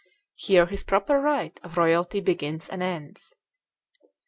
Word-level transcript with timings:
Here 0.33 0.65
his 0.65 0.81
proper 0.83 1.19
right 1.19 1.59
of 1.61 1.77
royalty 1.77 2.21
begins 2.21 2.67
and 2.67 2.81
ends. 2.81 3.35